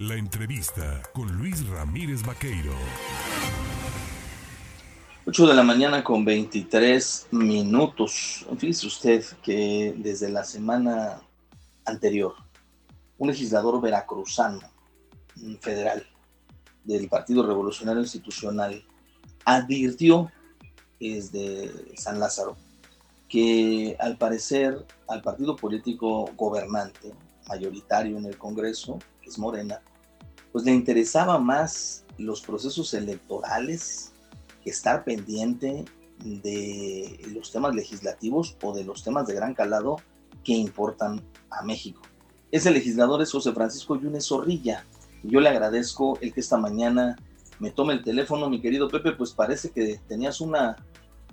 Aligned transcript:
La 0.00 0.16
entrevista 0.16 1.02
con 1.12 1.30
Luis 1.38 1.64
Ramírez 1.68 2.26
Vaqueiro. 2.26 2.72
8 5.24 5.46
de 5.46 5.54
la 5.54 5.62
mañana 5.62 6.02
con 6.02 6.24
23 6.24 7.28
minutos. 7.30 8.44
Fíjese 8.58 8.88
usted 8.88 9.24
que 9.40 9.94
desde 9.96 10.30
la 10.30 10.42
semana 10.42 11.22
anterior, 11.84 12.34
un 13.18 13.28
legislador 13.28 13.80
veracruzano 13.80 14.62
federal 15.60 16.04
del 16.82 17.08
Partido 17.08 17.46
Revolucionario 17.46 18.02
Institucional 18.02 18.84
advirtió 19.44 20.32
desde 20.98 21.96
San 21.96 22.18
Lázaro 22.18 22.56
que 23.28 23.96
al 24.00 24.18
parecer 24.18 24.84
al 25.06 25.22
partido 25.22 25.54
político 25.54 26.32
gobernante 26.36 27.14
mayoritario 27.46 28.18
en 28.18 28.26
el 28.26 28.36
Congreso, 28.36 28.98
que 29.24 29.30
es 29.30 29.38
Morena, 29.38 29.80
pues 30.52 30.64
le 30.64 30.72
interesaba 30.72 31.38
más 31.38 32.04
los 32.18 32.42
procesos 32.42 32.94
electorales 32.94 34.12
que 34.62 34.70
estar 34.70 35.02
pendiente 35.02 35.84
de 36.20 37.18
los 37.34 37.50
temas 37.50 37.74
legislativos 37.74 38.56
o 38.62 38.72
de 38.72 38.84
los 38.84 39.02
temas 39.02 39.26
de 39.26 39.34
gran 39.34 39.54
calado 39.54 39.96
que 40.44 40.52
importan 40.52 41.22
a 41.50 41.64
México. 41.64 42.02
Ese 42.52 42.70
legislador 42.70 43.20
es 43.22 43.32
José 43.32 43.52
Francisco 43.52 43.98
Yunes 43.98 44.26
Zorrilla. 44.26 44.84
Yo 45.24 45.40
le 45.40 45.48
agradezco 45.48 46.18
el 46.20 46.32
que 46.32 46.40
esta 46.40 46.56
mañana 46.56 47.16
me 47.58 47.70
tome 47.70 47.94
el 47.94 48.04
teléfono, 48.04 48.48
mi 48.48 48.60
querido 48.60 48.88
Pepe, 48.88 49.12
pues 49.12 49.32
parece 49.32 49.70
que 49.70 50.00
tenías 50.06 50.40
una 50.40 50.76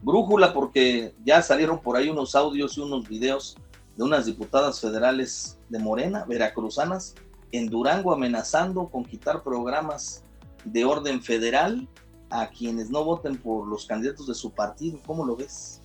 brújula 0.01 0.53
porque 0.53 1.13
ya 1.23 1.41
salieron 1.41 1.79
por 1.79 1.95
ahí 1.97 2.09
unos 2.09 2.35
audios 2.35 2.77
y 2.77 2.81
unos 2.81 3.07
videos 3.07 3.55
de 3.95 4.03
unas 4.03 4.25
diputadas 4.25 4.79
federales 4.79 5.59
de 5.69 5.79
Morena, 5.79 6.25
veracruzanas, 6.25 7.15
en 7.51 7.67
Durango 7.67 8.13
amenazando 8.13 8.87
con 8.89 9.03
quitar 9.03 9.43
programas 9.43 10.23
de 10.63 10.85
orden 10.85 11.21
federal 11.21 11.87
a 12.29 12.47
quienes 12.49 12.89
no 12.89 13.03
voten 13.03 13.37
por 13.37 13.67
los 13.67 13.85
candidatos 13.85 14.27
de 14.27 14.33
su 14.33 14.51
partido. 14.51 14.99
¿Cómo 15.05 15.25
lo 15.25 15.35
ves? 15.35 15.81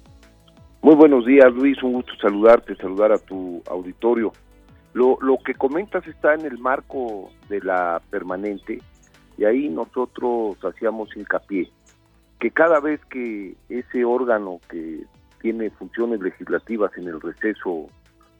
Muy 0.82 0.94
buenos 0.94 1.26
días, 1.26 1.52
Luis. 1.52 1.82
Un 1.82 1.94
gusto 1.94 2.12
saludarte, 2.20 2.76
saludar 2.76 3.12
a 3.12 3.18
tu 3.18 3.62
auditorio. 3.68 4.32
Lo, 4.92 5.18
que 5.44 5.54
comentas 5.54 6.06
está 6.06 6.32
en 6.34 6.46
el 6.46 6.58
marco 6.58 7.30
de 7.50 7.60
la 7.60 8.00
permanente 8.08 8.80
y 9.36 9.44
ahí 9.44 9.69
nosotros 9.69 10.56
hacíamos 10.64 11.14
hincapié 11.14 11.70
que 12.41 12.50
cada 12.50 12.80
vez 12.80 12.98
que 13.10 13.56
ese 13.69 14.06
órgano 14.06 14.58
que 14.70 15.04
tiene 15.42 15.69
funciones 15.70 16.20
legislativas 16.20 16.92
en 16.96 17.08
el 17.08 17.20
receso 17.20 17.88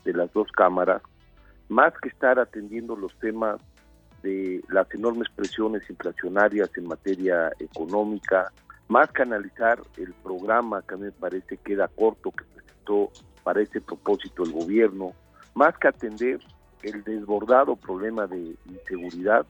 de 0.05 0.15
las 0.15 0.33
dos 0.33 0.51
cámaras, 0.53 1.03
más 1.69 1.93
que 2.01 2.09
estar 2.09 2.39
atendiendo 2.39 2.97
los 2.97 3.15
temas 3.19 3.61
de 4.23 4.63
las 4.69 4.93
enormes 4.95 5.29
presiones 5.35 5.89
inflacionarias 5.89 6.71
en 6.77 6.89
materia 6.89 7.51
económica, 7.59 8.53
más 8.89 9.11
que 9.13 9.23
analizar 9.23 9.81
el 9.97 10.13
programa 10.23 10.83
que 10.83 10.95
a 10.95 10.97
mí 10.97 11.05
me 11.05 11.13
parece 11.13 11.57
queda 11.59 11.89
corto 11.89 12.31
que 12.31 12.45
presentó 12.45 13.11
para 13.43 13.61
ese 13.61 13.81
propósito 13.81 14.45
el 14.45 14.53
gobierno, 14.53 15.13
más 15.55 15.77
que 15.79 15.89
atender 15.89 16.41
el 16.83 17.03
desbordado 17.05 17.77
problema 17.77 18.27
de 18.27 18.57
inseguridad, 18.67 19.47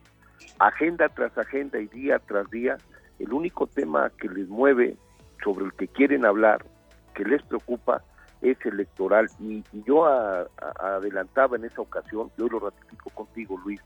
agenda 0.59 1.09
tras 1.09 1.37
agenda 1.37 1.79
y 1.79 1.87
día 1.87 2.19
tras 2.19 2.49
día, 2.49 2.77
el 3.19 3.33
único 3.33 3.67
tema 3.67 4.11
que 4.19 4.29
les 4.29 4.47
mueve, 4.47 4.95
sobre 5.43 5.65
el 5.65 5.73
que 5.73 5.87
quieren 5.87 6.25
hablar, 6.25 6.65
que 7.13 7.23
les 7.23 7.41
preocupa 7.43 8.03
es 8.41 8.57
electoral. 8.65 9.27
Y, 9.39 9.63
yo 9.85 10.05
adelantaba 10.05 11.57
en 11.57 11.65
esa 11.65 11.81
ocasión, 11.81 12.31
yo 12.37 12.47
lo 12.47 12.59
ratifico 12.59 13.09
contigo, 13.11 13.57
Luis, 13.63 13.81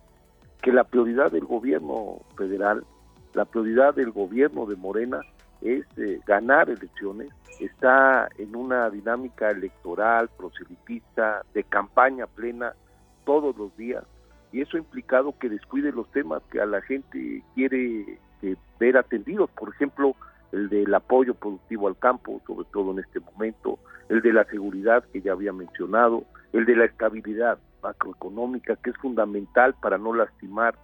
que 0.62 0.72
la 0.72 0.84
prioridad 0.84 1.32
del 1.32 1.46
gobierno 1.46 2.22
federal, 2.38 2.86
la 3.34 3.46
prioridad 3.46 3.96
del 3.96 4.12
gobierno 4.12 4.66
de 4.66 4.76
Morena 4.76 5.22
es 5.62 5.86
eh, 5.98 6.20
ganar 6.26 6.70
elecciones, 6.70 7.30
está 7.60 8.28
en 8.38 8.56
una 8.56 8.90
dinámica 8.90 9.52
electoral, 9.52 10.30
proselitista, 10.38 11.44
de 11.54 11.64
campaña 11.64 12.26
plena 12.26 12.74
todos 13.26 13.56
los 13.56 13.76
días, 13.78 14.04
y 14.52 14.62
eso 14.62 14.78
ha 14.78 14.80
implicado 14.80 15.38
que 15.40 15.50
descuide 15.50 15.92
los 15.92 16.10
temas 16.12 16.42
que 16.52 16.60
a 16.60 16.66
la 16.66 16.82
gente 16.82 17.44
quiere 17.56 18.20
eh, 18.42 18.56
ver 18.80 18.98
atendidos, 18.98 19.50
por 19.52 19.70
ejemplo, 19.70 20.16
el 20.52 20.70
del 20.70 20.94
apoyo 20.94 21.34
productivo 21.34 21.88
al 21.88 21.98
campo, 21.98 22.42
sobre 22.46 22.68
todo 22.72 22.92
en 22.92 23.00
este 23.00 23.20
momento, 23.20 23.80
el 24.10 24.22
de 24.22 24.34
la 24.34 24.44
seguridad 24.46 25.04
que 25.12 25.22
ya 25.22 25.32
había 25.32 25.54
mencionado, 25.54 26.26
el 26.54 26.66
de 26.66 26.76
la 26.76 26.86
estabilidad 26.86 27.60
macroeconómica 27.82 28.76
que 28.76 28.92
es 28.92 28.98
fundamental 28.98 29.76
para 29.82 29.98
no 29.98 30.14
lastimar 30.14 30.76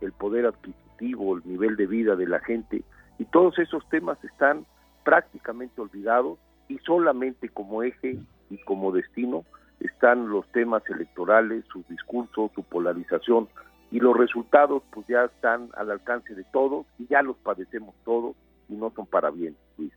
el 0.00 0.12
poder 0.12 0.46
adquisitivo, 0.46 1.36
el 1.36 1.42
nivel 1.44 1.76
de 1.76 1.86
vida 1.86 2.16
de 2.16 2.26
la 2.26 2.40
gente, 2.40 2.82
y 3.18 3.24
todos 3.26 3.58
esos 3.58 3.86
temas 3.88 4.22
están 4.24 4.66
prácticamente 5.04 5.80
olvidados 5.80 6.38
y 6.68 6.78
solamente 6.78 7.48
como 7.48 7.82
eje 7.82 8.18
y 8.50 8.58
como 8.64 8.92
destino 8.92 9.44
están 9.80 10.28
los 10.28 10.46
temas 10.52 10.82
electorales, 10.88 11.64
sus 11.72 11.86
discursos, 11.88 12.50
su 12.54 12.62
polarización, 12.62 13.48
y 13.90 14.00
los 14.00 14.16
resultados 14.16 14.82
pues 14.90 15.06
ya 15.06 15.24
están 15.24 15.70
al 15.74 15.90
alcance 15.90 16.34
de 16.34 16.44
todos 16.44 16.86
y 16.98 17.06
ya 17.06 17.22
los 17.22 17.36
padecemos 17.36 17.94
todos 18.04 18.34
y 18.68 18.74
no 18.74 18.92
son 18.94 19.06
para 19.06 19.30
bien, 19.30 19.56
Luis. 19.76 19.92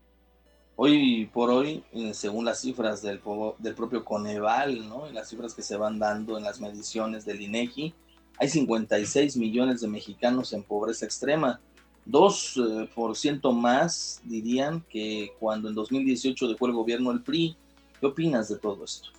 Hoy 0.76 1.30
por 1.34 1.50
hoy, 1.50 1.84
eh, 1.92 2.14
según 2.14 2.46
las 2.46 2.62
cifras 2.62 3.02
del, 3.02 3.20
del 3.58 3.76
propio 3.76 4.06
Coneval, 4.06 4.88
¿no? 4.88 5.10
Y 5.10 5.14
las 5.14 5.28
cifras 5.28 5.54
que 5.54 5.62
se 5.62 5.76
van 5.76 6.00
dando 6.00 6.38
en 6.38 6.46
las 6.46 6.62
mediciones 6.62 7.26
del 7.26 7.42
INEGI, 7.42 7.94
hay 8.40 8.48
56 8.48 9.36
millones 9.36 9.82
de 9.82 9.90
mexicanos 9.90 10.54
en 10.54 10.64
pobreza 10.64 11.06
extrema. 11.06 11.60
2% 12.08 13.50
eh, 13.52 13.54
más 13.54 14.22
dirían 14.24 14.82
que 14.90 15.34
cuando 15.40 15.68
en 15.68 15.76
2018 15.76 16.48
dejó 16.48 16.68
el 16.68 16.74
gobierno 16.74 17.12
el 17.12 17.22
PRI. 17.22 17.58
¿Qué 18.00 18.06
opinas 18.06 18.48
de 18.48 18.58
todo 18.58 18.86
esto? 18.86 19.10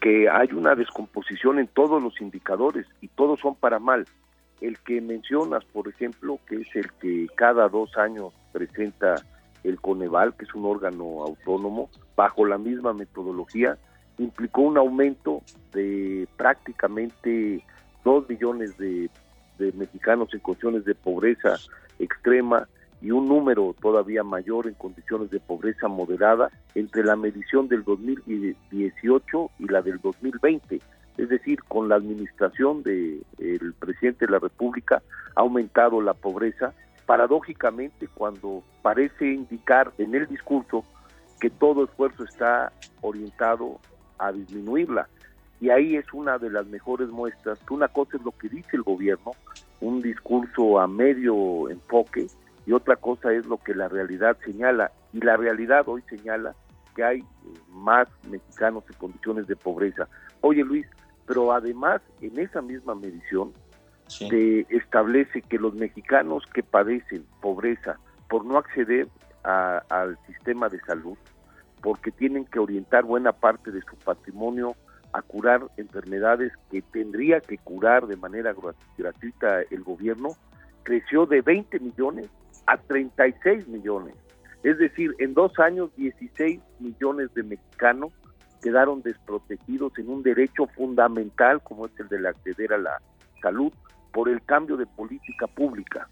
Que 0.00 0.28
hay 0.28 0.48
una 0.52 0.74
descomposición 0.74 1.60
en 1.60 1.68
todos 1.68 2.02
los 2.02 2.20
indicadores 2.20 2.86
y 3.00 3.06
todos 3.06 3.38
son 3.38 3.54
para 3.54 3.78
mal. 3.78 4.06
El 4.60 4.80
que 4.80 5.00
mencionas, 5.00 5.64
por 5.66 5.86
ejemplo, 5.86 6.40
que 6.48 6.56
es 6.56 6.74
el 6.74 6.92
que 6.94 7.28
cada 7.36 7.68
dos 7.68 7.96
años 7.96 8.32
presenta 8.54 9.16
el 9.64 9.80
Coneval, 9.80 10.34
que 10.36 10.44
es 10.44 10.54
un 10.54 10.64
órgano 10.64 11.24
autónomo, 11.24 11.90
bajo 12.14 12.46
la 12.46 12.56
misma 12.56 12.92
metodología, 12.92 13.76
implicó 14.18 14.62
un 14.62 14.78
aumento 14.78 15.42
de 15.72 16.28
prácticamente 16.36 17.64
dos 18.04 18.28
millones 18.28 18.76
de, 18.78 19.10
mexicanos 19.74 20.32
en 20.32 20.40
condiciones 20.40 20.84
de 20.84 20.94
pobreza 20.94 21.56
extrema 21.98 22.68
y 23.00 23.10
un 23.10 23.28
número 23.28 23.74
todavía 23.80 24.22
mayor 24.22 24.66
en 24.66 24.74
condiciones 24.74 25.30
de 25.30 25.40
pobreza 25.40 25.88
moderada 25.88 26.50
entre 26.74 27.04
la 27.04 27.16
medición 27.16 27.68
del 27.68 27.82
2018 27.84 29.50
y 29.58 29.66
la 29.68 29.80
del 29.82 30.00
2020. 30.00 30.80
Es 31.16 31.28
decir, 31.28 31.62
con 31.64 31.88
la 31.88 31.96
administración 31.96 32.82
del 32.82 33.24
presidente 33.78 34.26
de 34.26 34.32
la 34.32 34.38
República 34.38 35.02
ha 35.36 35.40
aumentado 35.40 36.00
la 36.00 36.14
pobreza 36.14 36.74
paradójicamente 37.06 38.08
cuando 38.08 38.62
parece 38.82 39.26
indicar 39.26 39.92
en 39.98 40.14
el 40.14 40.26
discurso 40.26 40.84
que 41.40 41.50
todo 41.50 41.84
esfuerzo 41.84 42.24
está 42.24 42.72
orientado 43.00 43.78
a 44.18 44.32
disminuirla. 44.32 45.08
Y 45.60 45.70
ahí 45.70 45.96
es 45.96 46.12
una 46.12 46.38
de 46.38 46.50
las 46.50 46.66
mejores 46.66 47.08
muestras, 47.08 47.58
que 47.60 47.74
una 47.74 47.88
cosa 47.88 48.16
es 48.16 48.24
lo 48.24 48.32
que 48.32 48.48
dice 48.48 48.70
el 48.76 48.82
gobierno, 48.82 49.32
un 49.80 50.02
discurso 50.02 50.80
a 50.80 50.86
medio 50.86 51.68
enfoque, 51.68 52.26
y 52.66 52.72
otra 52.72 52.96
cosa 52.96 53.32
es 53.32 53.46
lo 53.46 53.58
que 53.58 53.74
la 53.74 53.88
realidad 53.88 54.36
señala. 54.44 54.90
Y 55.12 55.20
la 55.20 55.36
realidad 55.36 55.88
hoy 55.88 56.02
señala 56.08 56.54
que 56.94 57.04
hay 57.04 57.24
más 57.70 58.08
mexicanos 58.28 58.84
en 58.88 58.96
condiciones 58.96 59.46
de 59.46 59.56
pobreza. 59.56 60.08
Oye 60.40 60.64
Luis, 60.64 60.86
pero 61.26 61.52
además 61.52 62.00
en 62.20 62.38
esa 62.38 62.62
misma 62.62 62.94
medición 62.94 63.52
se 64.06 64.66
establece 64.70 65.42
que 65.42 65.58
los 65.58 65.74
mexicanos 65.74 66.44
que 66.52 66.62
padecen 66.62 67.24
pobreza 67.40 67.98
por 68.28 68.44
no 68.44 68.58
acceder 68.58 69.08
al 69.42 70.18
sistema 70.26 70.68
de 70.68 70.80
salud, 70.80 71.16
porque 71.82 72.10
tienen 72.10 72.46
que 72.46 72.58
orientar 72.58 73.04
buena 73.04 73.32
parte 73.32 73.70
de 73.70 73.82
su 73.82 73.96
patrimonio 73.96 74.74
a 75.12 75.22
curar 75.22 75.62
enfermedades 75.76 76.52
que 76.70 76.82
tendría 76.82 77.40
que 77.40 77.58
curar 77.58 78.06
de 78.06 78.16
manera 78.16 78.54
gratuita 78.96 79.62
el 79.70 79.82
gobierno, 79.82 80.30
creció 80.82 81.26
de 81.26 81.42
20 81.42 81.78
millones 81.80 82.28
a 82.66 82.78
36 82.78 83.68
millones. 83.68 84.14
Es 84.62 84.78
decir, 84.78 85.14
en 85.18 85.34
dos 85.34 85.58
años 85.58 85.94
16 85.96 86.60
millones 86.80 87.32
de 87.34 87.42
mexicanos 87.42 88.12
quedaron 88.62 89.02
desprotegidos 89.02 89.96
en 89.98 90.08
un 90.08 90.22
derecho 90.22 90.66
fundamental 90.74 91.62
como 91.62 91.84
es 91.84 91.92
el 92.00 92.08
de 92.08 92.26
acceder 92.26 92.72
a 92.72 92.78
la 92.78 93.00
salud 93.42 93.72
por 94.14 94.28
el 94.28 94.40
cambio 94.42 94.76
de 94.76 94.86
política 94.86 95.48
pública, 95.48 96.08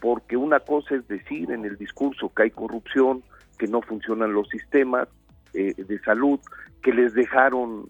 porque 0.00 0.36
una 0.36 0.60
cosa 0.60 0.94
es 0.94 1.08
decir 1.08 1.50
en 1.50 1.64
el 1.64 1.78
discurso 1.78 2.30
que 2.32 2.44
hay 2.44 2.50
corrupción, 2.50 3.24
que 3.58 3.66
no 3.66 3.80
funcionan 3.80 4.34
los 4.34 4.48
sistemas 4.50 5.08
eh, 5.54 5.74
de 5.76 5.98
salud, 6.00 6.38
que 6.82 6.92
les 6.92 7.14
dejaron 7.14 7.88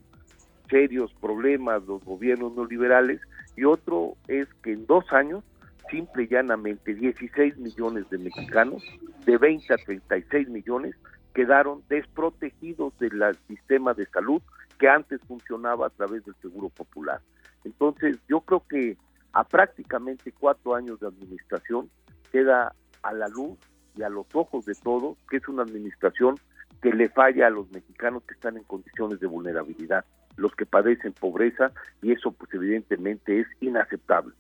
serios 0.71 1.13
problemas 1.21 1.83
los 1.87 2.03
gobiernos 2.05 2.55
neoliberales 2.55 3.21
y 3.57 3.65
otro 3.65 4.15
es 4.29 4.47
que 4.63 4.73
en 4.73 4.87
dos 4.87 5.13
años 5.13 5.43
simple 5.91 6.25
y 6.25 6.29
llanamente 6.29 6.95
16 6.95 7.59
millones 7.59 8.09
de 8.11 8.19
mexicanos, 8.19 8.83
de 9.27 9.39
20 9.39 9.75
a 9.75 9.77
36 9.79 10.49
millones, 10.49 10.95
quedaron 11.35 11.83
desprotegidos 11.89 12.97
del 12.99 13.37
sistema 13.49 13.95
de 13.95 14.07
salud 14.07 14.41
que 14.79 14.89
antes 14.89 15.21
funcionaba 15.27 15.89
a 15.89 15.91
través 15.91 16.25
del 16.25 16.35
Seguro 16.37 16.69
Popular. 16.69 17.21
Entonces, 17.65 18.19
yo 18.29 18.41
creo 18.43 18.63
que 18.69 18.97
a 19.39 19.45
prácticamente 19.45 20.33
cuatro 20.33 20.75
años 20.75 20.99
de 20.99 21.07
administración 21.07 21.89
queda 22.33 22.75
a 23.03 23.13
la 23.13 23.29
luz 23.29 23.57
y 23.97 24.03
a 24.03 24.09
los 24.09 24.27
ojos 24.35 24.65
de 24.65 24.75
todos 24.75 25.17
que 25.31 25.37
es 25.37 25.47
una 25.47 25.63
administración 25.63 26.41
que 26.83 26.93
le 26.93 27.09
falla 27.09 27.47
a 27.47 27.51
los 27.51 27.71
mexicanos 27.71 28.25
que 28.25 28.35
están 28.35 28.57
en 28.57 28.65
condiciones 28.65 29.21
de 29.21 29.29
vulnerabilidad, 29.29 30.05
los 30.37 30.53
que 30.57 30.67
padecen 30.67 31.13
pobreza 31.13 31.71
y 32.03 32.11
eso 32.11 32.33
pues 32.33 32.53
evidentemente 32.53 33.39
es 33.39 33.47
inaceptable 33.61 34.35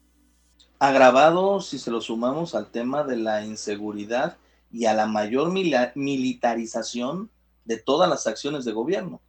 agravado 0.80 1.60
si 1.60 1.78
se 1.78 1.92
lo 1.92 2.00
sumamos 2.00 2.56
al 2.56 2.70
tema 2.72 3.04
de 3.04 3.18
la 3.18 3.44
inseguridad 3.44 4.36
y 4.72 4.86
a 4.86 4.94
la 4.94 5.06
mayor 5.06 5.52
militarización 5.94 7.30
de 7.64 7.78
todas 7.78 8.10
las 8.10 8.26
acciones 8.26 8.64
de 8.64 8.72
gobierno. 8.72 9.20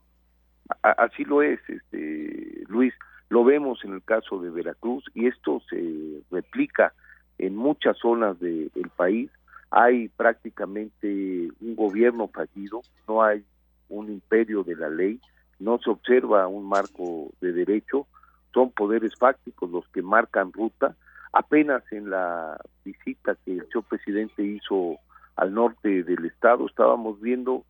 Así 0.81 1.23
lo 1.25 1.41
es, 1.41 1.59
este, 1.67 2.63
Luis. 2.67 2.93
Lo 3.29 3.43
vemos 3.43 3.83
en 3.83 3.93
el 3.93 4.03
caso 4.03 4.39
de 4.39 4.49
Veracruz 4.49 5.03
y 5.13 5.27
esto 5.27 5.61
se 5.69 6.21
replica 6.31 6.93
en 7.37 7.55
muchas 7.55 7.97
zonas 7.97 8.39
del 8.39 8.91
país. 8.95 9.31
Hay 9.71 10.09
prácticamente 10.09 11.49
un 11.61 11.75
gobierno 11.75 12.27
fallido, 12.27 12.81
no 13.07 13.23
hay 13.23 13.43
un 13.87 14.09
imperio 14.09 14.63
de 14.63 14.75
la 14.75 14.89
ley, 14.89 15.19
no 15.59 15.77
se 15.79 15.89
observa 15.89 16.47
un 16.47 16.67
marco 16.67 17.29
de 17.39 17.53
derecho, 17.53 18.07
son 18.53 18.71
poderes 18.71 19.15
fácticos 19.15 19.69
los 19.69 19.87
que 19.89 20.01
marcan 20.01 20.51
ruta 20.51 20.95
Apenas 21.31 21.83
en 21.91 22.09
la 22.09 22.59
visita 22.83 23.35
que 23.45 23.53
el 23.53 23.67
señor 23.67 23.83
presidente 23.83 24.43
hizo 24.43 24.97
al 25.35 25.53
norte 25.53 26.03
del 26.03 26.25
estado 26.25 26.65
estábamos 26.65 27.21
viendo 27.21 27.65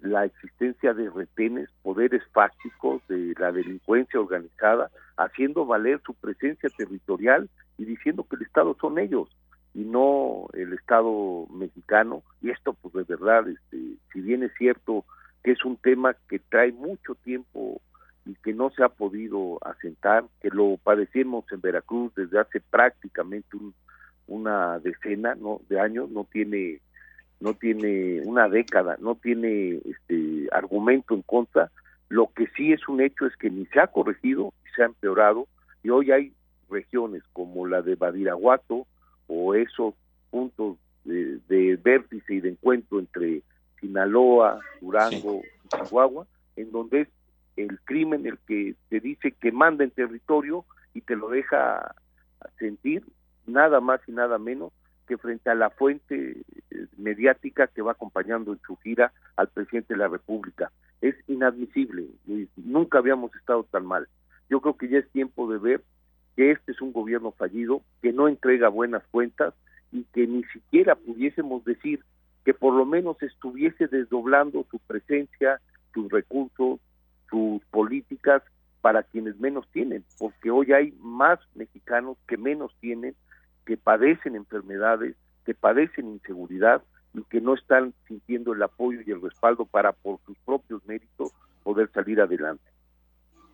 la 0.00 0.24
existencia 0.24 0.94
de 0.94 1.10
retenes, 1.10 1.68
poderes 1.82 2.22
fácticos 2.32 3.02
de 3.08 3.34
la 3.38 3.52
delincuencia 3.52 4.20
organizada, 4.20 4.90
haciendo 5.16 5.66
valer 5.66 6.00
su 6.04 6.14
presencia 6.14 6.68
territorial 6.70 7.48
y 7.78 7.84
diciendo 7.84 8.24
que 8.24 8.36
el 8.36 8.42
Estado 8.42 8.76
son 8.80 8.98
ellos 8.98 9.28
y 9.74 9.80
no 9.80 10.46
el 10.54 10.72
Estado 10.72 11.46
mexicano. 11.50 12.22
Y 12.40 12.50
esto, 12.50 12.72
pues 12.74 12.94
de 12.94 13.04
verdad, 13.04 13.48
este, 13.48 13.96
si 14.12 14.20
bien 14.20 14.42
es 14.42 14.52
cierto 14.56 15.04
que 15.42 15.52
es 15.52 15.64
un 15.64 15.76
tema 15.76 16.16
que 16.28 16.38
trae 16.38 16.72
mucho 16.72 17.14
tiempo 17.16 17.80
y 18.24 18.34
que 18.36 18.54
no 18.54 18.70
se 18.70 18.82
ha 18.82 18.88
podido 18.88 19.58
asentar, 19.66 20.24
que 20.40 20.48
lo 20.48 20.78
padecemos 20.82 21.44
en 21.52 21.60
Veracruz 21.60 22.14
desde 22.14 22.40
hace 22.40 22.60
prácticamente 22.60 23.58
una 24.26 24.78
decena 24.78 25.34
¿no? 25.34 25.60
de 25.68 25.78
años, 25.78 26.08
no 26.08 26.24
tiene 26.24 26.80
no 27.44 27.52
tiene 27.52 28.22
una 28.24 28.48
década, 28.48 28.96
no 29.00 29.16
tiene 29.16 29.78
este 29.84 30.48
argumento 30.50 31.12
en 31.12 31.20
contra. 31.20 31.70
Lo 32.08 32.30
que 32.34 32.46
sí 32.56 32.72
es 32.72 32.88
un 32.88 33.02
hecho 33.02 33.26
es 33.26 33.36
que 33.36 33.50
ni 33.50 33.66
se 33.66 33.80
ha 33.80 33.86
corregido, 33.88 34.54
ni 34.64 34.70
se 34.74 34.82
ha 34.82 34.86
empeorado, 34.86 35.46
y 35.82 35.90
hoy 35.90 36.10
hay 36.10 36.32
regiones 36.70 37.22
como 37.34 37.66
la 37.66 37.82
de 37.82 37.96
Badiraguato 37.96 38.86
o 39.26 39.54
esos 39.54 39.92
puntos 40.30 40.78
de, 41.04 41.78
vértice 41.82 42.32
y 42.32 42.40
de 42.40 42.48
encuentro 42.48 42.98
entre 42.98 43.42
Sinaloa, 43.78 44.58
Durango 44.80 45.42
y 45.64 45.68
Chihuahua, 45.68 46.26
en 46.56 46.72
donde 46.72 47.02
es 47.02 47.08
el 47.56 47.78
crimen 47.80 48.26
el 48.26 48.38
que 48.48 48.74
te 48.88 49.00
dice 49.00 49.32
que 49.32 49.52
manda 49.52 49.84
en 49.84 49.90
territorio 49.90 50.64
y 50.94 51.02
te 51.02 51.14
lo 51.14 51.28
deja 51.28 51.94
sentir 52.58 53.04
nada 53.46 53.82
más 53.82 54.00
y 54.08 54.12
nada 54.12 54.38
menos 54.38 54.72
que 55.06 55.18
frente 55.18 55.50
a 55.50 55.54
la 55.54 55.70
fuente 55.70 56.42
eh, 56.70 56.86
mediática 56.96 57.66
que 57.66 57.82
va 57.82 57.92
acompañando 57.92 58.52
en 58.52 58.60
su 58.66 58.76
gira 58.76 59.12
al 59.36 59.48
presidente 59.48 59.94
de 59.94 59.98
la 59.98 60.08
República. 60.08 60.72
Es 61.00 61.14
inadmisible, 61.28 62.06
nunca 62.56 62.98
habíamos 62.98 63.34
estado 63.34 63.64
tan 63.64 63.84
mal. 63.86 64.08
Yo 64.48 64.60
creo 64.60 64.76
que 64.76 64.88
ya 64.88 64.98
es 64.98 65.10
tiempo 65.10 65.50
de 65.50 65.58
ver 65.58 65.84
que 66.36 66.52
este 66.52 66.72
es 66.72 66.80
un 66.80 66.92
gobierno 66.92 67.32
fallido, 67.32 67.82
que 68.02 68.12
no 68.12 68.28
entrega 68.28 68.68
buenas 68.68 69.02
cuentas 69.10 69.54
y 69.92 70.04
que 70.12 70.26
ni 70.26 70.44
siquiera 70.44 70.94
pudiésemos 70.94 71.64
decir 71.64 72.00
que 72.44 72.54
por 72.54 72.74
lo 72.74 72.84
menos 72.84 73.22
estuviese 73.22 73.86
desdoblando 73.86 74.66
su 74.70 74.78
presencia, 74.80 75.60
sus 75.92 76.10
recursos, 76.10 76.80
sus 77.30 77.64
políticas 77.66 78.42
para 78.80 79.02
quienes 79.02 79.40
menos 79.40 79.66
tienen, 79.72 80.04
porque 80.18 80.50
hoy 80.50 80.72
hay 80.72 80.92
más 81.00 81.38
mexicanos 81.54 82.18
que 82.28 82.36
menos 82.36 82.74
tienen, 82.80 83.14
que 83.64 83.76
padecen 83.76 84.36
enfermedades, 84.36 85.16
que 85.44 85.54
padecen 85.54 86.08
inseguridad 86.08 86.82
y 87.14 87.22
que 87.24 87.40
no 87.40 87.54
están 87.54 87.94
sintiendo 88.06 88.52
el 88.52 88.62
apoyo 88.62 89.00
y 89.06 89.10
el 89.10 89.22
respaldo 89.22 89.64
para 89.64 89.92
por 89.92 90.18
sus 90.26 90.36
propios 90.44 90.84
méritos 90.86 91.32
poder 91.62 91.90
salir 91.92 92.20
adelante. 92.20 92.64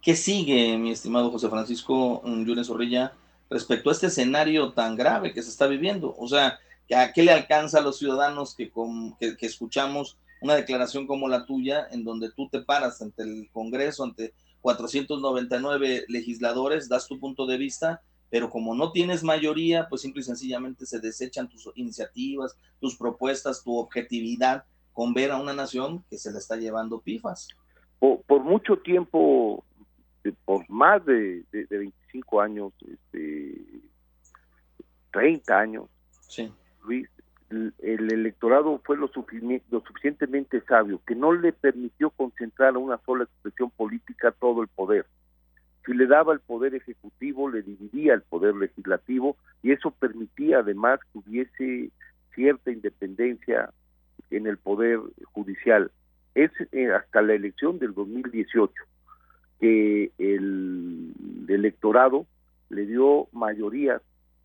¿Qué 0.02 0.16
sigue, 0.16 0.78
mi 0.78 0.92
estimado 0.92 1.30
José 1.30 1.48
Francisco 1.48 2.22
Yunes 2.24 2.68
Zorrilla, 2.68 3.12
respecto 3.50 3.90
a 3.90 3.92
este 3.92 4.06
escenario 4.06 4.72
tan 4.72 4.96
grave 4.96 5.32
que 5.32 5.42
se 5.42 5.50
está 5.50 5.66
viviendo? 5.66 6.16
O 6.18 6.26
sea, 6.26 6.58
¿a 6.96 7.12
qué 7.12 7.22
le 7.22 7.32
alcanza 7.32 7.78
a 7.78 7.82
los 7.82 7.98
ciudadanos 7.98 8.54
que, 8.54 8.72
que, 9.18 9.36
que 9.36 9.46
escuchamos 9.46 10.16
una 10.40 10.54
declaración 10.54 11.06
como 11.06 11.28
la 11.28 11.44
tuya, 11.44 11.86
en 11.90 12.02
donde 12.02 12.30
tú 12.30 12.48
te 12.48 12.62
paras 12.62 13.02
ante 13.02 13.22
el 13.22 13.50
Congreso, 13.52 14.04
ante 14.04 14.32
499 14.62 16.06
legisladores, 16.08 16.88
das 16.88 17.06
tu 17.06 17.20
punto 17.20 17.46
de 17.46 17.58
vista, 17.58 18.00
pero 18.30 18.48
como 18.48 18.74
no 18.74 18.92
tienes 18.92 19.22
mayoría, 19.22 19.88
pues 19.88 20.02
simple 20.02 20.20
y 20.20 20.24
sencillamente 20.24 20.86
se 20.86 21.00
desechan 21.00 21.48
tus 21.48 21.70
iniciativas, 21.74 22.56
tus 22.80 22.96
propuestas, 22.96 23.62
tu 23.62 23.76
objetividad 23.76 24.64
con 24.92 25.12
ver 25.12 25.32
a 25.32 25.40
una 25.40 25.52
nación 25.52 26.04
que 26.08 26.16
se 26.16 26.32
la 26.32 26.38
está 26.38 26.56
llevando 26.56 27.00
pifas. 27.00 27.48
Por, 27.98 28.42
mucho 28.42 28.78
tiempo, 28.78 29.64
por 30.44 30.68
más 30.70 31.04
de, 31.04 31.44
de, 31.52 31.66
25 31.68 32.40
años, 32.40 32.72
este, 32.80 33.60
30 35.12 35.58
años, 35.58 35.86
sí. 36.28 36.50
Luis, 36.84 37.08
el 37.50 38.12
electorado 38.12 38.80
fue 38.84 38.96
lo, 38.96 39.08
suficientemente 39.08 40.62
sabio 40.62 41.00
que 41.06 41.14
no 41.14 41.32
le 41.32 41.52
permitió 41.52 42.10
concentrar 42.10 42.74
a 42.74 42.78
una 42.78 42.98
sola 43.04 43.24
expresión 43.24 43.70
política 43.70 44.32
todo 44.32 44.62
el 44.62 44.68
poder. 44.68 45.06
Si 45.84 45.94
le 45.94 46.06
daba 46.06 46.32
el 46.32 46.40
poder 46.40 46.74
ejecutivo, 46.74 47.48
le 47.48 47.62
dividía 47.62 48.14
el 48.14 48.22
poder 48.22 48.54
legislativo 48.54 49.36
y 49.62 49.72
eso 49.72 49.90
permitía 49.90 50.58
además 50.58 51.00
que 51.12 51.18
hubiese 51.18 51.90
cierta 52.34 52.70
independencia 52.70 53.70
en 54.30 54.46
el 54.46 54.58
poder 54.58 55.00
judicial. 55.32 55.90
Es 56.34 56.50
eh, 56.72 56.92
hasta 56.92 57.22
la 57.22 57.34
elección 57.34 57.78
del 57.78 57.94
2018 57.94 58.72
que 59.58 60.10
el 60.18 61.12
electorado 61.48 62.26
le 62.70 62.86
dio 62.86 63.28
mayorías 63.32 64.00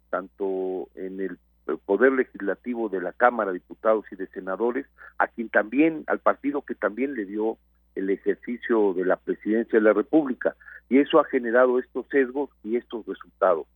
tanto 0.10 0.90
en 0.96 1.20
el 1.20 1.38
poder 1.86 2.14
legislativo 2.14 2.90
de 2.90 3.02
la 3.02 3.14
Cámara 3.14 3.52
de 3.52 3.60
Diputados 3.60 4.06
y 4.12 4.16
de 4.16 4.28
Senadores, 4.28 4.86
a 5.18 5.28
quien 5.28 5.50
también, 5.50 6.04
al 6.08 6.20
partido 6.20 6.62
que 6.62 6.76
también 6.76 7.16
le 7.16 7.26
dio 7.26 7.58
el 7.96 8.10
ejercicio 8.10 8.94
de 8.94 9.06
la 9.06 9.16
presidencia 9.16 9.80
de 9.80 9.84
la 9.84 9.94
República. 9.94 10.56
Y 10.90 11.00
eso 11.00 11.20
ha 11.20 11.26
generado 11.26 11.80
estos 11.80 12.08
sesgos 12.10 12.50
y 12.64 12.76
estos 12.76 13.06
resultados. 13.06 13.68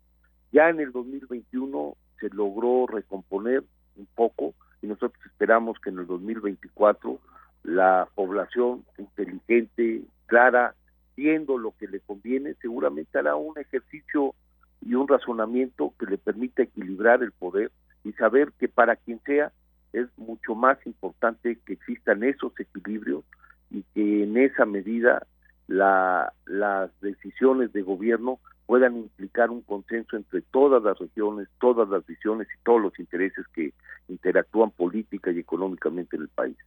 Ya 0.51 0.69
en 0.69 0.79
el 0.79 0.91
2021 0.91 1.95
se 2.19 2.29
logró 2.29 2.87
recomponer 2.87 3.63
un 3.95 4.07
poco 4.15 4.53
y 4.81 4.87
nosotros 4.87 5.23
esperamos 5.25 5.79
que 5.79 5.89
en 5.89 5.99
el 5.99 6.07
2024 6.07 7.19
la 7.63 8.07
población 8.15 8.85
inteligente, 8.97 10.01
clara, 10.27 10.75
viendo 11.15 11.57
lo 11.57 11.73
que 11.77 11.87
le 11.87 11.99
conviene, 11.99 12.55
seguramente 12.61 13.19
hará 13.19 13.35
un 13.35 13.57
ejercicio 13.57 14.33
y 14.81 14.93
un 14.95 15.07
razonamiento 15.07 15.93
que 15.99 16.05
le 16.05 16.17
permita 16.17 16.63
equilibrar 16.63 17.21
el 17.21 17.31
poder 17.33 17.71
y 18.03 18.13
saber 18.13 18.53
que 18.57 18.69
para 18.69 18.95
quien 18.95 19.19
sea 19.25 19.51
es 19.91 20.07
mucho 20.17 20.55
más 20.55 20.77
importante 20.85 21.57
que 21.65 21.73
existan 21.73 22.23
esos 22.23 22.57
equilibrios 22.59 23.25
y 23.69 23.83
que 23.93 24.23
en 24.23 24.37
esa 24.37 24.65
medida 24.65 25.25
la, 25.69 26.33
las 26.45 26.91
decisiones 26.99 27.71
de 27.71 27.81
gobierno 27.81 28.39
puedan 28.65 28.97
implicar 28.97 29.49
un 29.49 29.61
consenso 29.61 30.17
entre 30.17 30.41
todas 30.41 30.83
las 30.83 30.97
regiones, 30.99 31.47
todas 31.59 31.87
las 31.89 32.05
visiones 32.05 32.47
y 32.53 32.63
todos 32.63 32.81
los 32.81 32.99
intereses 32.99 33.45
que 33.53 33.73
interactúan 34.07 34.71
política 34.71 35.31
y 35.31 35.39
económicamente 35.39 36.17
en 36.17 36.23
el 36.23 36.27
país. 36.29 36.57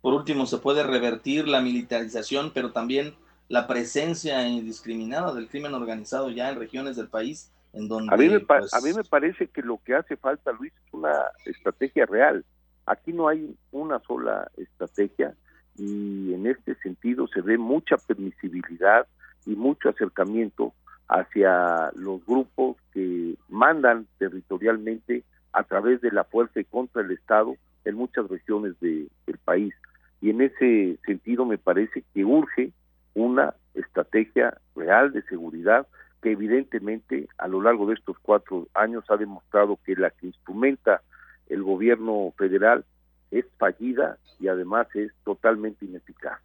Por 0.00 0.14
último, 0.14 0.46
se 0.46 0.58
puede 0.58 0.82
revertir 0.82 1.46
la 1.48 1.60
militarización, 1.60 2.50
pero 2.52 2.72
también 2.72 3.14
la 3.48 3.66
presencia 3.66 4.46
indiscriminada 4.48 5.34
del 5.34 5.48
crimen 5.48 5.74
organizado 5.74 6.30
ya 6.30 6.50
en 6.50 6.58
regiones 6.58 6.96
del 6.96 7.08
país 7.08 7.50
a, 8.08 8.16
mí 8.16 8.28
me 8.28 8.40
pues, 8.40 8.72
a 8.72 8.80
mí 8.80 8.92
me 8.92 9.02
parece 9.02 9.48
que 9.48 9.62
lo 9.62 9.80
que 9.84 9.94
hace 9.94 10.16
falta, 10.16 10.52
Luis, 10.52 10.72
es 10.86 10.94
una 10.94 11.12
estrategia 11.44 12.06
real. 12.06 12.44
Aquí 12.86 13.12
no 13.12 13.28
hay 13.28 13.56
una 13.72 13.98
sola 14.00 14.50
estrategia 14.56 15.34
y 15.76 16.32
en 16.34 16.46
este 16.46 16.74
sentido 16.76 17.26
se 17.28 17.40
ve 17.40 17.58
mucha 17.58 17.96
permisibilidad 17.96 19.06
y 19.46 19.56
mucho 19.56 19.88
acercamiento 19.88 20.72
hacia 21.08 21.90
los 21.94 22.24
grupos 22.26 22.76
que 22.92 23.34
mandan 23.48 24.06
territorialmente 24.18 25.24
a 25.52 25.64
través 25.64 26.00
de 26.00 26.10
la 26.10 26.24
fuerza 26.24 26.60
y 26.60 26.64
contra 26.64 27.02
el 27.02 27.10
Estado 27.10 27.56
en 27.84 27.96
muchas 27.96 28.28
regiones 28.28 28.78
del 28.80 29.38
país. 29.44 29.74
Y 30.20 30.30
en 30.30 30.40
ese 30.40 30.98
sentido 31.04 31.44
me 31.44 31.58
parece 31.58 32.02
que 32.14 32.24
urge 32.24 32.72
una 33.14 33.54
estrategia 33.74 34.58
real 34.74 35.12
de 35.12 35.22
seguridad 35.22 35.86
que 36.22 36.32
evidentemente 36.32 37.28
a 37.36 37.48
lo 37.48 37.60
largo 37.60 37.86
de 37.86 37.94
estos 37.94 38.16
cuatro 38.20 38.66
años 38.72 39.04
ha 39.10 39.16
demostrado 39.16 39.78
que 39.84 39.94
la 39.94 40.10
que 40.10 40.28
instrumenta 40.28 41.02
el 41.48 41.62
gobierno 41.62 42.32
federal 42.38 42.84
es 43.38 43.46
fallida 43.58 44.18
y 44.38 44.48
además 44.48 44.86
es 44.94 45.12
totalmente 45.24 45.84
ineficaz. 45.84 46.40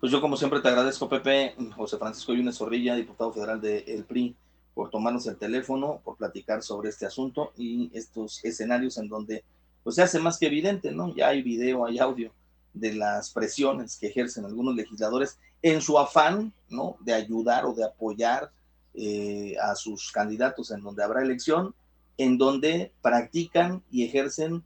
Pues 0.00 0.12
yo 0.12 0.20
como 0.20 0.36
siempre 0.36 0.60
te 0.60 0.68
agradezco, 0.68 1.08
Pepe, 1.08 1.54
José 1.74 1.96
Francisco 1.98 2.34
Yunes 2.34 2.56
Zorrilla, 2.56 2.94
diputado 2.94 3.32
federal 3.32 3.60
del 3.60 4.04
PRI, 4.04 4.36
por 4.74 4.90
tomarnos 4.90 5.26
el 5.26 5.36
teléfono, 5.36 6.00
por 6.04 6.16
platicar 6.16 6.62
sobre 6.62 6.90
este 6.90 7.06
asunto 7.06 7.52
y 7.56 7.90
estos 7.94 8.44
escenarios 8.44 8.98
en 8.98 9.08
donde 9.08 9.42
pues 9.82 9.96
se 9.96 10.02
hace 10.02 10.18
más 10.18 10.38
que 10.38 10.46
evidente, 10.46 10.90
¿no? 10.90 11.14
Ya 11.14 11.28
hay 11.28 11.42
video, 11.42 11.86
hay 11.86 11.98
audio 11.98 12.32
de 12.74 12.94
las 12.94 13.30
presiones 13.30 13.96
que 13.96 14.08
ejercen 14.08 14.44
algunos 14.44 14.74
legisladores 14.74 15.38
en 15.62 15.80
su 15.80 15.98
afán, 15.98 16.52
¿no? 16.68 16.96
De 17.00 17.14
ayudar 17.14 17.64
o 17.64 17.72
de 17.72 17.84
apoyar 17.84 18.50
eh, 18.94 19.54
a 19.62 19.74
sus 19.74 20.12
candidatos 20.12 20.70
en 20.70 20.82
donde 20.82 21.02
habrá 21.02 21.22
elección, 21.22 21.74
en 22.18 22.36
donde 22.36 22.92
practican 23.00 23.82
y 23.90 24.04
ejercen 24.04 24.62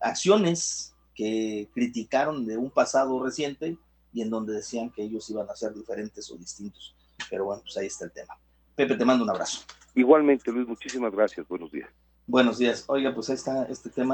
acciones 0.00 0.94
que 1.14 1.68
criticaron 1.74 2.46
de 2.46 2.56
un 2.56 2.70
pasado 2.70 3.22
reciente 3.22 3.76
y 4.12 4.22
en 4.22 4.30
donde 4.30 4.54
decían 4.54 4.90
que 4.90 5.02
ellos 5.02 5.28
iban 5.30 5.48
a 5.48 5.54
ser 5.54 5.74
diferentes 5.74 6.30
o 6.30 6.36
distintos. 6.36 6.94
Pero 7.28 7.44
bueno, 7.44 7.62
pues 7.62 7.76
ahí 7.76 7.86
está 7.86 8.06
el 8.06 8.12
tema. 8.12 8.38
Pepe, 8.74 8.96
te 8.96 9.04
mando 9.04 9.24
un 9.24 9.30
abrazo. 9.30 9.60
Igualmente, 9.94 10.50
Luis, 10.50 10.66
muchísimas 10.66 11.12
gracias. 11.12 11.46
Buenos 11.46 11.70
días. 11.70 11.88
Buenos 12.26 12.58
días. 12.58 12.84
Oiga, 12.86 13.14
pues 13.14 13.28
ahí 13.28 13.34
está 13.34 13.64
este 13.64 13.90
tema. 13.90 14.06